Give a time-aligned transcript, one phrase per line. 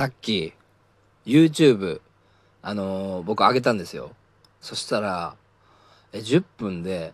[0.00, 0.54] さっき
[1.26, 2.00] YouTube
[2.62, 4.12] あのー僕上げたんですよ。
[4.62, 5.34] そしたら
[6.14, 7.12] え10分で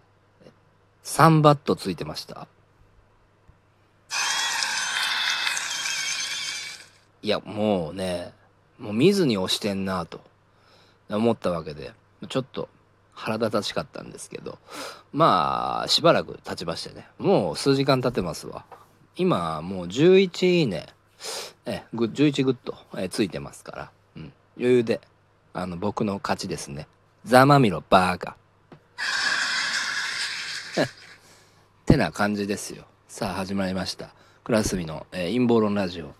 [1.02, 2.46] 3バットついてました。
[7.22, 8.32] いやもうね
[8.78, 10.20] もう見ずに押してんなと。
[11.10, 11.90] 思ったわけで
[12.28, 12.68] ちょっと
[13.14, 14.58] 腹立たしかったんですけど。
[15.12, 17.08] まあしばらく経ちましてね。
[17.18, 18.64] もう数時間経ってますわ。
[19.16, 20.86] 今もう11いいね。
[21.64, 25.00] えグ11グッド、えついてますから、うん、余裕で
[25.52, 26.86] あの僕の勝ちですね。
[27.24, 28.36] ざまみろバーカ
[31.86, 32.84] てな感じですよ。
[33.08, 34.10] さあ始まりました。
[34.44, 36.14] クラスミの、えー、陰謀論ラジオ。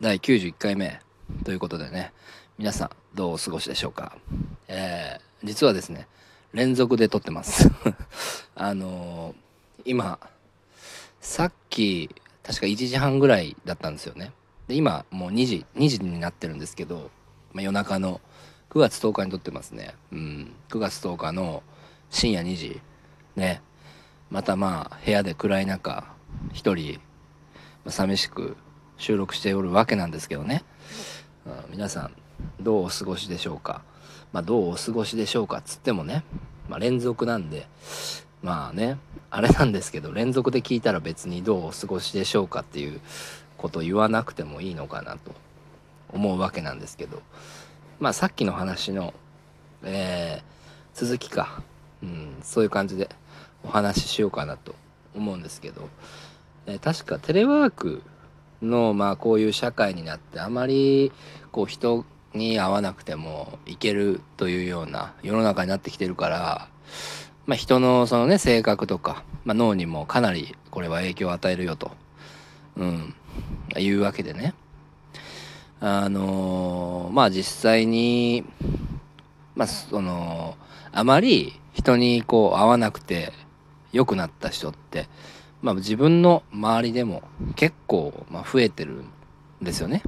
[0.00, 1.00] 第91回目。
[1.44, 2.12] ということでね。
[2.58, 4.18] 皆さんどうお過ごしでしょうか。
[4.68, 6.08] えー、実はですね
[6.52, 7.70] 連続で撮ってます。
[8.54, 10.18] あのー、今
[11.20, 12.08] さっき
[12.42, 14.32] 確か1時半ぐらいだったんですよね。
[14.70, 17.10] で今もう2時2時になってるんですけど、
[17.52, 18.20] まあ、夜中の
[18.70, 19.96] 9月10日に撮ってますね。
[20.12, 20.52] うん。
[20.68, 21.64] 9月10日の
[22.08, 22.80] 深夜2時。
[23.34, 23.62] ね。
[24.30, 26.04] またまあ部屋で暗い中
[26.52, 27.00] 一人、
[27.84, 28.56] まあ、寂しく
[28.96, 30.62] 収録しておるわけなんですけどね、
[31.44, 32.12] うん、皆さん
[32.60, 33.82] どうお過ごしでしょうか。
[34.32, 36.22] まあどうお過ごしでしょうかっつってもね、
[36.68, 37.66] まあ、連続なんで。
[38.42, 43.00] まあねあれなんですけど連続で聞いたら別にどうお過ごしでしょうかっていう
[43.60, 45.32] こと言わなくてもいいのかなと
[46.08, 47.22] 思うわけなんですけど。
[48.00, 49.12] まあさっきの話の、
[49.84, 51.62] えー、続きか、
[52.02, 53.10] うん、そういう感じで
[53.62, 54.74] お話ししようかなと
[55.14, 55.90] 思うんですけど、
[56.66, 58.02] えー、確かテレワーク
[58.62, 61.12] のまあこういう社会になってあまり
[61.52, 66.68] こう人に会わなくてもいけるというような世の中になってきてるから、
[67.44, 71.90] まあ、人のそのね性格とか、まあ、脳にもかなりこれは影響を与えるよと、
[72.76, 73.14] うん、
[73.78, 74.54] いうわけでね
[75.80, 78.44] あのー、まあ実際に
[79.54, 80.56] まあその
[80.92, 83.32] あまり人にこう会わなくて
[83.92, 85.08] 良くなった人って、
[85.62, 87.22] まあ、自分の周りでも
[87.56, 89.04] 結構、まあ、増えてるん
[89.62, 90.02] ですよね。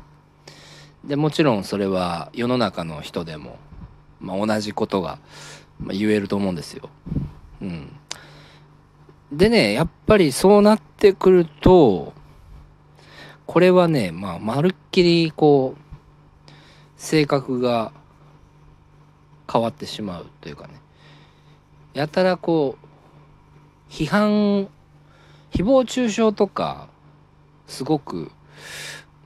[1.04, 3.58] でもちろんそれは世の中の人でも、
[4.20, 5.18] まあ、同じことが、
[5.88, 6.90] 言えると思うんですよ。
[7.60, 7.92] うん。
[9.32, 12.12] でねやっぱりそうなってくると
[13.46, 16.50] これはねまあまるっきりこう
[16.96, 17.92] 性格が
[19.52, 20.74] 変わってしまうというかね。
[21.94, 24.68] やたらこう批判
[25.50, 26.88] 誹謗中傷とか
[27.66, 28.30] すごく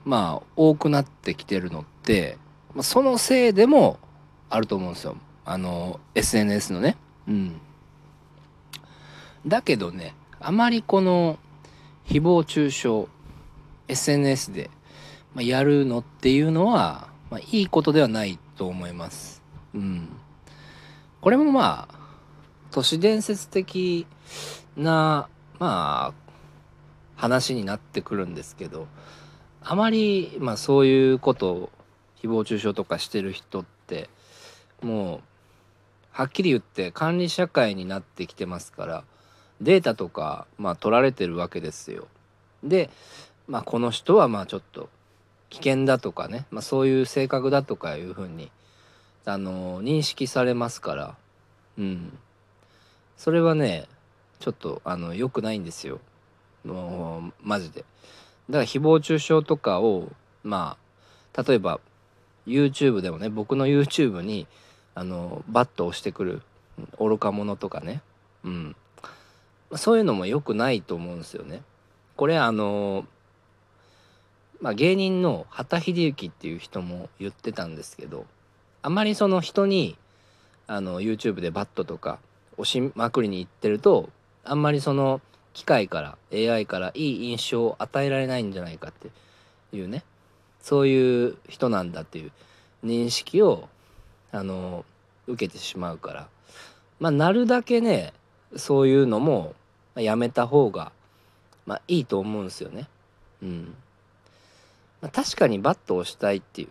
[0.03, 2.37] まあ多くなってきてるのって
[2.73, 3.99] まあそのせいでも
[4.49, 5.15] あると思うんですよ。
[5.45, 6.97] あの SNS のね。
[7.27, 7.61] うん。
[9.45, 11.37] だけどねあまりこの
[12.05, 13.07] 誹謗中傷
[13.87, 14.69] SNS で
[15.35, 19.43] やるのっていうのは、まあ、いいことではないと思います
[19.73, 20.09] うん
[21.21, 21.95] これもまあ
[22.71, 24.05] 都市伝説的
[24.75, 26.31] なまあ
[27.15, 28.87] 話になってくるんですけど
[29.61, 31.69] あまり、まあ、そういうことを
[32.21, 34.09] 誹謗中傷とかしてる人って
[34.81, 35.21] もう
[36.11, 39.03] はっきり言って管理社会になってきてますから
[39.61, 42.07] データとか、まあ、取られてるわけですよ。
[42.63, 42.89] で、
[43.47, 44.89] まあ、この人はまあちょっと
[45.49, 48.51] 危険だとかね、まあ、そういう性格だとかいうふうに
[49.25, 51.15] あの認識されますから。
[51.77, 52.17] うん。
[53.17, 53.87] それはね
[54.39, 55.99] ちょっとあの良くないんですよ。
[56.65, 57.85] もうマジで。
[58.49, 60.11] だから誹謗中傷とかを
[60.43, 60.77] ま
[61.35, 61.79] あ例えば
[62.45, 64.47] YouTube でもね僕の YouTube に
[64.95, 66.41] あのバッと押してくる
[66.99, 68.01] 愚か者とかね。
[68.43, 68.75] うん。
[69.75, 71.61] そういうのも良くないと思うんですよね。
[72.15, 73.05] これあの
[74.61, 78.25] まあ芸人の畑秀之っていう人も言ってたんですけど
[78.81, 79.97] あまりその人に
[80.67, 82.19] あの YouTube でバットとか
[82.57, 84.09] 押しまくりに行ってると
[84.43, 85.21] あんまりその
[85.53, 89.09] 機械から AI からいい印象を与えられないんじゃないかって
[89.75, 90.03] いうね
[90.61, 92.31] そういう人なんだっていう
[92.85, 93.69] 認識を
[94.31, 94.85] あの
[95.27, 96.27] 受けてしまうから
[96.99, 98.13] まあなるだけね
[98.55, 99.55] そういうのも
[99.95, 100.91] やめた方が、
[101.65, 102.87] まあ、いいと思うんですよね。
[103.41, 103.75] うん、
[105.01, 106.67] 確かにバットをしたいってい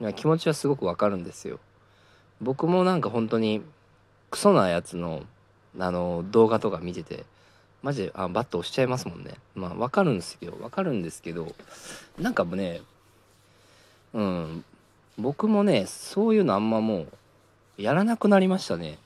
[0.00, 1.60] う気持ちはすごくわかるんですよ。
[2.40, 3.62] 僕もなんか本当に
[4.30, 5.22] クソなやつの
[5.78, 7.24] あの動画とか見てて
[7.82, 9.34] マジであバット押しちゃいますもんね。
[9.54, 11.54] まあわかるんですけどわかるんですけど
[12.18, 12.82] なんかもね
[14.12, 14.64] うん
[15.18, 17.06] 僕もねそういうのあんまも
[17.78, 18.98] うやらなくなりましたね。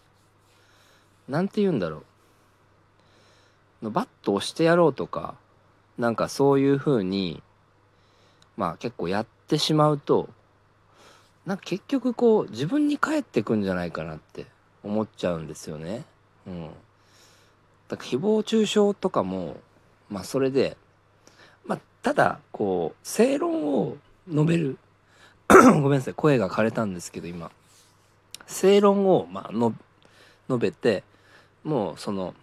[1.29, 2.03] なんて言うんだろ
[3.83, 3.91] う。
[3.91, 5.35] バット押してやろうとか
[5.99, 7.43] なんかそういう風に
[8.59, 10.29] まあ結構やってしまうと
[11.47, 14.45] なんか結局こう自分に返ってくんじゃないかなって
[14.83, 16.05] 思っちゃうんですよね。
[16.47, 16.67] うん、
[17.89, 19.57] だから誹謗中傷とかも
[20.11, 20.77] まあそれで、
[21.65, 23.97] まあ、ただこう正論を
[24.29, 24.79] 述べる
[25.49, 27.51] ごめんなさい声が枯れたんですけど今。
[28.47, 31.05] 正論をまあ述べて
[31.65, 32.35] もうその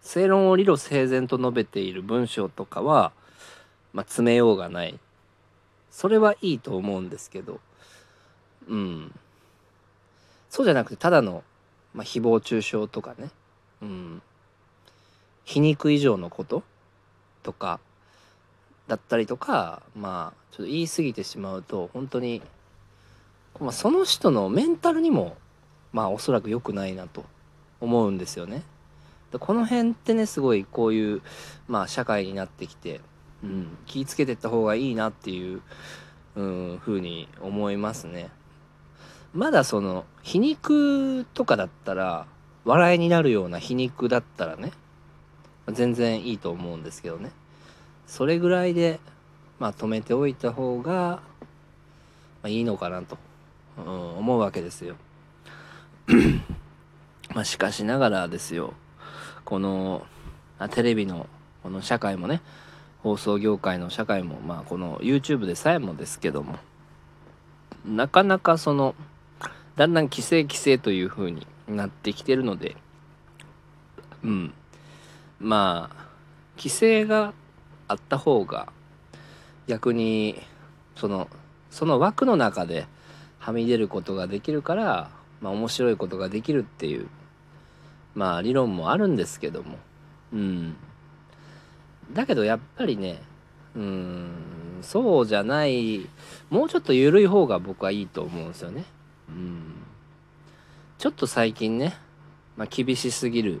[0.00, 3.12] 正論を理路整然と述べている文章とかは、
[3.92, 4.98] まあ、詰めようがない。
[5.90, 7.60] それはいいと思うんですけど。
[8.68, 9.14] うん。
[10.50, 11.44] そうじゃなくてただの、
[11.94, 13.30] まあ、誹謗中傷とかね、
[13.82, 14.22] うん、
[15.44, 16.62] 皮肉以上のこと
[17.42, 17.80] とか
[18.86, 22.42] だったりとかまあちょっと言い過ぎてしまうと本当に、
[23.60, 25.36] まあ、その人のメンタルにも
[25.92, 27.24] まあおそらく良くないなと
[27.80, 28.62] 思うんですよね。
[29.38, 31.22] この辺ってねすごいこういう、
[31.66, 33.02] まあ、社会になってきて、
[33.42, 35.62] うん、気ぃつけてった方がいいなっていう、
[36.36, 38.30] うん、ふうに思いますね。
[39.34, 42.26] まだその皮肉とかだったら
[42.64, 44.72] 笑いになるような皮肉だったらね
[45.68, 47.30] 全然いいと思うんですけどね
[48.06, 49.00] それぐらいで
[49.58, 51.20] まあ止めておいた方が、
[52.42, 53.18] ま、いいのかなと、
[53.76, 54.96] うん、思うわけですよ。
[57.34, 58.72] まあしかしながらですよ
[59.44, 60.06] この
[60.70, 61.26] テレビの
[61.62, 62.40] この社会もね
[63.02, 66.56] 放送業界の社会もまあこの YouTube でさえもですけども
[67.86, 68.94] なかなかその
[69.76, 72.76] だんだん規制規制という風になってきてるので
[74.24, 74.54] うん。
[75.38, 76.08] まあ
[76.56, 77.32] 規制が
[77.86, 78.72] あった方が
[79.66, 80.40] 逆に
[80.96, 81.28] その
[81.70, 82.86] その枠の中で
[83.38, 85.10] はみ出ることができるから、
[85.40, 87.08] まあ、面白いことができるっていう
[88.14, 89.78] まあ理論もあるんですけども
[90.32, 90.76] うん。
[92.12, 93.20] だけどやっぱりね
[93.74, 94.30] うん
[94.82, 96.08] そうじゃない
[96.50, 98.84] もうちょっと緩い方が僕はいいと思うんですよね。
[99.28, 99.74] うん、
[100.98, 101.94] ちょっと最近ね、
[102.56, 103.60] まあ、厳しすぎる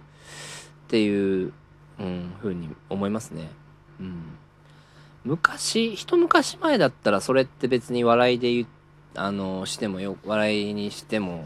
[0.88, 1.52] ていう、
[1.98, 3.50] うん、ふうに思いますね。
[4.00, 4.22] うん、
[5.24, 8.66] 昔一昔前だったらそれって別に笑いで言
[9.14, 11.44] あのしてもよ笑いにしても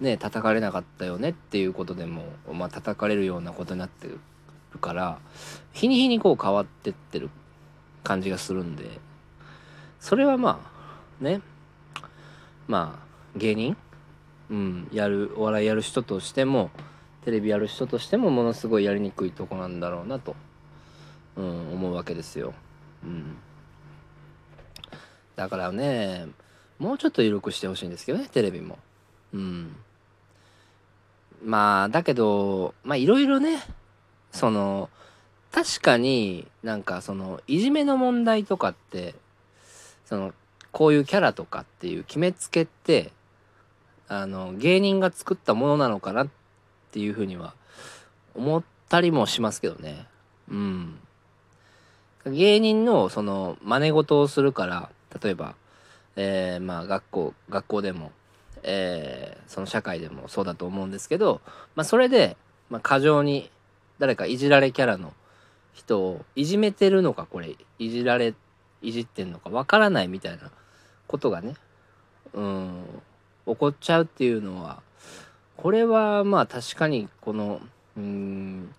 [0.00, 4.20] ね叩かれなかったよねっていうことでもまあ叩かれるようなことになってる
[4.78, 5.18] から
[5.72, 7.30] 日に日にこう変わってってる
[8.02, 8.84] 感じがするんで
[10.00, 10.60] それはま
[11.20, 11.40] あね
[12.68, 13.76] まあ芸人、
[14.50, 16.70] うん、やるお笑いやる人としても
[17.24, 20.36] テレビやる人としてもものすごいやりにくいとこなんだろうなと、
[21.36, 22.54] うん、思うわけですよ。
[23.02, 23.36] うん、
[25.34, 26.28] だからね
[26.78, 28.78] もうちょっと緩くしてほしいんですけどねテレビも。
[29.34, 29.76] うん、
[31.44, 33.62] まあだけどまあいろいろね
[34.36, 34.90] その
[35.50, 39.14] 確かになんかそのいじめの問題とかって
[40.04, 40.34] その
[40.70, 43.10] こういうキャラとかっていう決めつけって
[44.08, 46.28] あの芸人が作ったものなのかなっ
[46.92, 47.54] ていうふうには
[48.34, 50.06] 思ったりもしますけどね。
[50.50, 50.98] うん。
[52.26, 54.90] 芸人のその真似事をするから
[55.22, 55.54] 例えば、
[56.16, 58.12] えー、まあ学校学校でも、
[58.62, 61.40] えー、その社会でもそうだと思うんですけど、
[61.74, 62.36] まあ、それで、
[62.68, 63.50] まあ、過剰に
[63.98, 65.12] 誰かいじられキャラの
[65.72, 68.34] 人をいじめてるのかこれいじられ
[68.82, 70.50] いじってんのかわからないみたいな
[71.06, 71.54] ことがね
[72.32, 72.84] うん
[73.46, 74.82] 起こっちゃうっていうのは
[75.56, 77.60] これはまあ確かにこの
[77.96, 78.74] うん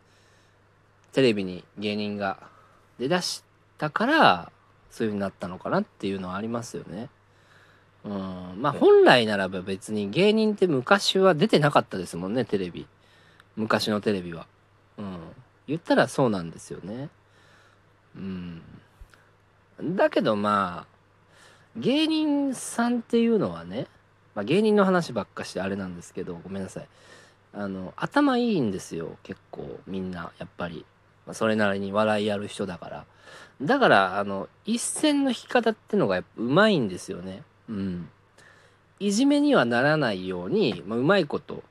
[1.13, 2.38] テレビに芸人が
[3.00, 3.43] 出だし
[3.77, 4.51] たから
[4.91, 7.09] そういう風になったのかなっていうのはありますよね。
[8.03, 12.88] うん、まあ本来ならば別に芸人って昔は出てなかったですもんねテレビ
[13.55, 14.47] 昔のテレビは。
[14.97, 15.17] うん、
[15.67, 17.09] 言ったらそうなんですよね。
[18.15, 18.61] うん、
[19.81, 20.97] だけどまあ
[21.77, 23.87] 芸人さんっていうのはね、
[24.33, 26.87] まあ、芸人の話ばっかしてあれなんですけどごめんなさい。
[27.53, 29.17] あの頭いいんですよ。
[29.23, 30.85] 結構みんなやっぱり、
[31.25, 33.05] まあ、それなりに笑いやる人だから。
[33.61, 37.43] だからあの一線の引き方ってのがやっぱうまいんですよね。
[37.69, 38.09] うん。
[38.99, 41.63] いじめにはならないように、まあ、うまいこと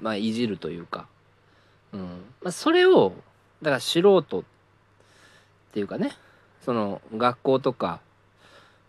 [0.00, 1.06] まあいじるというか。
[1.96, 2.24] うん。
[2.42, 3.12] まあ、それを
[3.62, 4.42] だから素人っ
[5.72, 6.12] ていうかね
[6.64, 8.00] その学校とか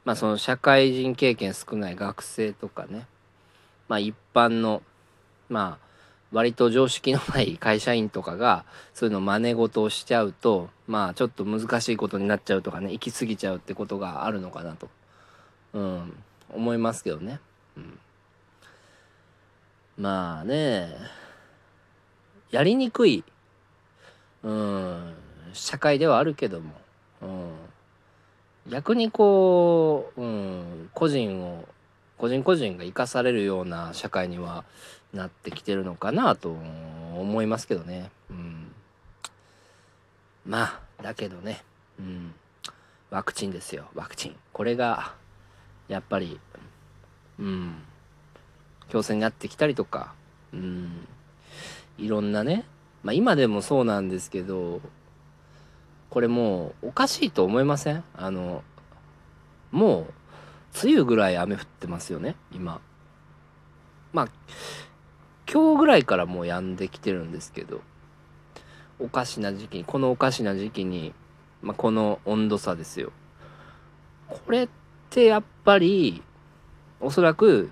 [0.05, 3.07] まあその社会人経験少ない学生とかね
[3.87, 4.81] まあ一般の
[5.49, 5.87] まあ
[6.31, 14.89] 割と常識のない会社員とかがそういうの真似事をしちゃうとまあちょっと難しいことになっちゃうとかね行き過ぎちゃうってことがあるのかなと、
[15.73, 16.13] うん、
[16.49, 17.39] 思いますけどね。
[17.77, 17.99] うん、
[19.97, 21.26] まあね。
[22.51, 23.23] やりにくい、
[24.43, 25.13] うん、
[25.53, 26.73] 社会ではあるけども、
[27.21, 31.67] うん、逆にこう、うん、個人を
[32.17, 34.63] 個人個人が生かされるような社会には
[35.13, 36.55] なってきてるのかなと
[37.15, 38.09] 思いますけどね。
[38.29, 38.71] うん、
[40.45, 41.63] まあだけどね、
[41.99, 42.33] うん、
[43.11, 43.87] ワクチンですよ。
[43.93, 44.35] ワクチン。
[44.51, 45.13] これが
[45.87, 46.39] やっぱり、
[47.39, 47.75] うん、
[48.89, 50.13] 強制になってきたりとか、
[50.53, 51.07] うん、
[51.97, 52.65] いろんなね、
[53.03, 54.81] まあ今でもそうなんですけど、
[56.09, 58.03] これもうおかしいと思いません？
[58.15, 58.63] あの、
[59.71, 60.13] もう
[60.83, 62.79] 梅雨ぐらい雨降ってますよね今。
[64.13, 64.27] まあ
[65.51, 67.81] 今日ぐらいからもう止んできてるんですけど
[68.99, 71.13] おかしな時期にこのおかしな時期に、
[71.61, 73.11] まあ、この温度差ですよ。
[74.27, 74.69] これっ
[75.09, 76.21] てやっぱり
[76.99, 77.69] おそらく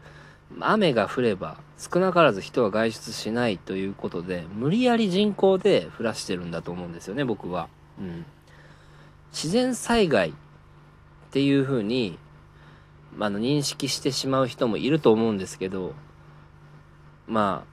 [0.60, 7.68] 雨が降れば少なからず人は外出しないということで無理やり人工で降らしてるんだと思うんですよね僕は。
[8.00, 8.26] うん、
[9.32, 10.34] 自然災害っ
[11.32, 12.18] ていうふうに
[13.16, 15.94] まあの認識してしまう人もいると思うんですけど
[17.28, 17.64] ま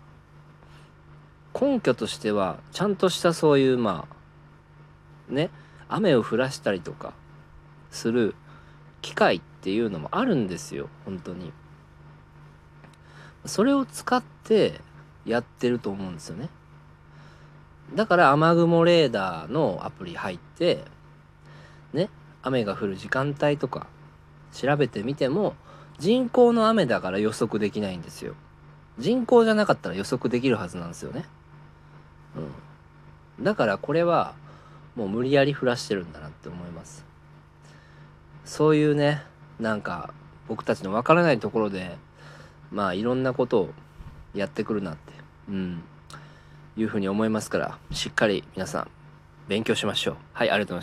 [1.55, 4.07] あ根拠としてはちゃんとしたそういうま
[5.31, 5.50] あね
[5.88, 7.12] 雨を降らしたりとか
[7.91, 8.35] する
[9.02, 11.52] 機械っていうのもあるんですよ本当に
[13.44, 14.80] それを使って
[15.25, 16.49] やってると思うんですよね。
[17.94, 20.84] だから雨雲レーダーのアプリ入って
[21.92, 22.08] ね
[22.42, 23.87] 雨が降る時間帯とか
[24.52, 25.54] 調べてみても
[25.99, 28.34] 人工の雨だから予測できないんですよ。
[28.99, 31.25] 人工じゃなかったら予測できるはずなんですよね。
[33.38, 33.44] うん。
[33.44, 34.34] だからこれは
[34.96, 37.04] もう無理やり降らしてるんだなって思います。
[38.44, 39.22] そういうね
[39.61, 40.12] なんか
[40.49, 41.96] 僕たちの分からないところで
[42.73, 43.71] まあいろんなことを
[44.35, 45.12] やってくるなって
[45.49, 45.83] うん。
[46.75, 48.91] いうふうに思いますからしっかり皆さん
[49.47, 50.17] 勉強しましょう。
[50.33, 50.81] はいありがとうございました。